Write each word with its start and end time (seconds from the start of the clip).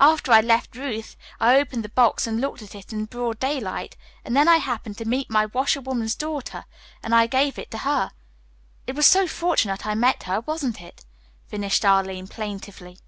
After 0.00 0.32
I 0.32 0.42
left 0.42 0.76
Ruth, 0.76 1.16
I 1.40 1.56
opened 1.56 1.82
the 1.82 1.88
box 1.88 2.26
and 2.26 2.42
looked 2.42 2.60
at 2.60 2.74
it 2.74 2.92
in 2.92 3.06
broad 3.06 3.40
daylight, 3.40 3.96
and 4.22 4.36
then 4.36 4.46
I 4.46 4.58
happened 4.58 4.98
to 4.98 5.06
meet 5.06 5.30
my 5.30 5.46
washerwoman's 5.46 6.14
daughter, 6.14 6.66
and 7.02 7.14
I 7.14 7.26
gave 7.26 7.58
it 7.58 7.70
to 7.70 7.78
her. 7.78 8.10
It 8.86 8.94
was 8.94 9.06
so 9.06 9.26
fortunate 9.26 9.86
I 9.86 9.94
met 9.94 10.24
her, 10.24 10.42
wasn't 10.42 10.82
it?" 10.82 11.06
finished 11.48 11.86
Arline 11.86 12.26
plaintively. 12.28 12.98